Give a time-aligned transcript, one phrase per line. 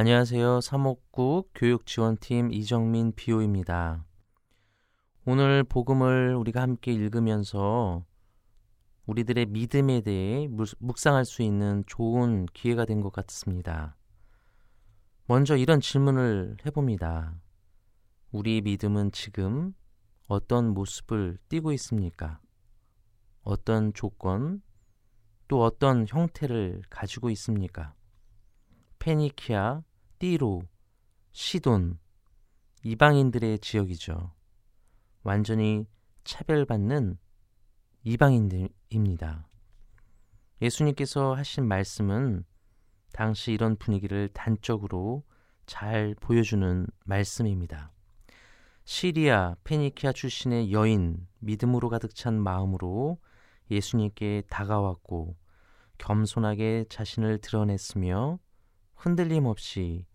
[0.00, 0.60] 안녕하세요.
[0.60, 4.04] 사목국 교육지원팀 이정민 비오입니다.
[5.24, 8.04] 오늘 복음을 우리가 함께 읽으면서
[9.06, 10.46] 우리들의 믿음에 대해
[10.78, 13.96] 묵상할 수 있는 좋은 기회가 된 것 같습니다.
[15.26, 17.34] 먼저 이런 질문을 해봅니다.
[18.30, 19.74] 우리 믿음은 지금
[20.28, 22.38] 어떤 모습을 띠고 있습니까?
[23.42, 24.62] 어떤 조건,
[25.48, 27.94] 또 어떤 형태를 가지고 있습니까?
[29.00, 29.82] 페니키아,
[30.18, 30.62] 띠로,
[31.30, 31.98] 시돈,
[32.82, 34.32] 이방인들의 지역이죠.
[35.22, 35.86] 완전히
[36.24, 37.18] 차별받는
[38.02, 39.48] 이방인들입니다.
[40.60, 42.44] 예수님께서 하신 말씀은
[43.12, 45.24] 당시 이런 분위기를 단적으로
[45.66, 47.92] 잘 보여주는 말씀입니다.
[48.84, 53.18] 시리아, 페니키아 출신의 여인, 믿음으로 가득 찬 마음으로
[53.70, 55.36] 예수님께 다가왔고
[55.98, 58.38] 겸손하게 자신을 드러냈으며
[58.94, 60.06] 흔들림 없이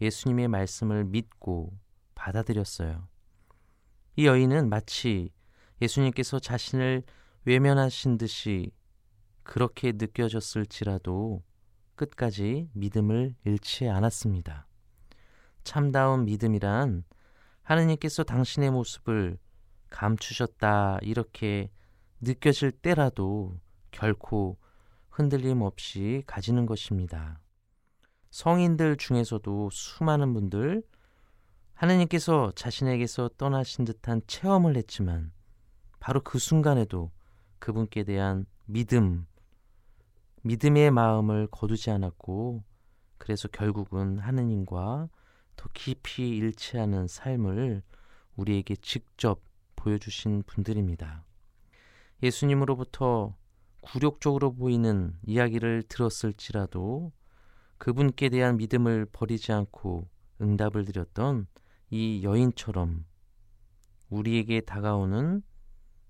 [0.00, 1.78] 예수님의 말씀을 믿고
[2.14, 3.08] 받아들였어요.
[4.16, 5.30] 이 여인은 마치
[5.80, 7.02] 예수님께서 자신을
[7.44, 8.70] 외면하신 듯이
[9.42, 11.42] 그렇게 느껴졌을지라도
[11.94, 14.66] 끝까지 믿음을 잃지 않았습니다.
[15.64, 17.04] 참다운 믿음이란
[17.62, 19.38] 하느님께서 당신의 모습을
[19.90, 21.70] 감추셨다 이렇게
[22.20, 23.58] 느껴질 때라도
[23.90, 24.58] 결코
[25.10, 27.40] 흔들림 없이 가지는 것입니다.
[28.30, 30.82] 성인들 중에서도 수많은 분들
[31.74, 35.32] 하느님께서 자신에게서 떠나신 듯한 체험을 했지만
[35.98, 37.10] 바로 그 순간에도
[37.58, 39.26] 그분께 대한 믿음,
[40.42, 42.62] 믿음의 마음을 거두지 않았고
[43.18, 45.08] 그래서 결국은 하느님과
[45.56, 47.82] 더 깊이 일치하는 삶을
[48.36, 49.42] 우리에게 직접
[49.76, 51.24] 보여주신 분들입니다.
[52.22, 53.34] 예수님으로부터
[53.82, 57.12] 굴욕적으로 보이는 이야기를 들었을지라도
[57.80, 60.06] 그분께 대한 믿음을 버리지 않고
[60.38, 61.46] 응답을 드렸던
[61.88, 63.06] 이 여인처럼
[64.10, 65.42] 우리에게 다가오는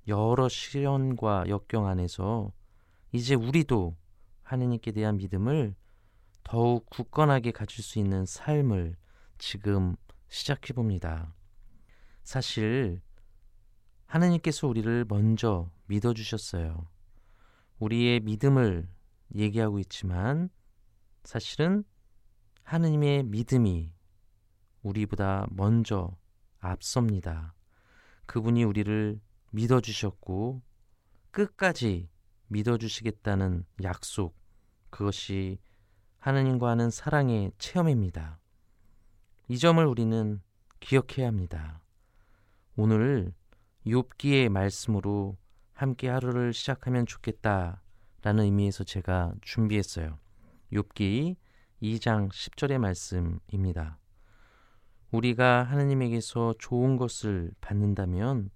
[0.08, 2.53] 여러 시련과 역경 안에서
[3.12, 3.97] 이제 우리도
[4.42, 5.76] 하느님께 대한 믿음을
[6.42, 8.97] 더욱 굳건하게 가질 수 있는 삶을
[9.38, 9.94] 지금
[10.26, 11.37] 시작해 봅니다.
[12.25, 13.00] 사실
[14.06, 16.88] 하느님께서 우리를 먼저 믿어 주셨어요.
[17.78, 18.88] 우리의 믿음을
[19.37, 20.50] 얘기하고 있지만
[21.25, 21.84] 사실은
[22.62, 23.92] 하느님의 믿음이
[24.82, 26.16] 우리보다 먼저
[26.58, 27.54] 앞섭니다.
[28.26, 29.20] 그분이 우리를
[29.50, 30.62] 믿어주셨고
[31.31, 32.08] 끝까지
[32.48, 34.36] 믿어주시겠다는 약속,
[34.91, 35.58] 그것이
[36.19, 38.38] 하느님과 하는 사랑의 체험입니다.
[39.48, 40.41] 이 점을 우리는
[40.81, 41.82] 기억해야 합니다.
[42.76, 43.32] 오늘
[43.87, 45.37] 욥기의 말씀으로
[45.72, 50.19] 함께 하루를 시작하면 좋겠다라는 의미에서 제가 준비했어요.
[50.72, 51.36] 욥기
[51.82, 53.98] 2장 10절의 말씀입니다.
[55.10, 58.50] 우리가 하느님에게서 좋은 것을 받는다면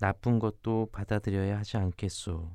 [0.00, 2.54] 나쁜 것도 받아들여야 하지 않겠소.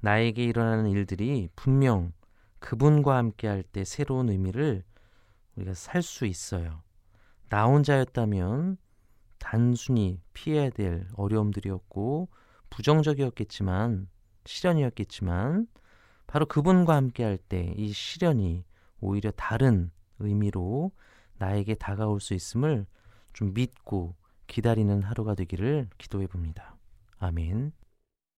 [0.00, 2.12] 나에게 일어나는 일들이 분명
[2.60, 4.84] 그분과 함께 할 때 새로운 의미를
[5.56, 6.82] 우리가 살 수 있어요.
[7.48, 8.76] 나 혼자였다면
[9.38, 12.28] 단순히 피해야 될 어려움들이었고
[12.70, 14.08] 부정적이었겠지만
[14.44, 15.66] 시련이었겠지만
[16.26, 18.64] 바로 그분과 함께 할 때 이 시련이
[19.00, 20.92] 오히려 다른 의미로
[21.38, 22.86] 나에게 다가올 수 있음을
[23.32, 24.14] 좀 믿고
[24.46, 26.76] 기다리는 하루가 되기를 기도해 봅니다.
[27.18, 27.72] 아멘.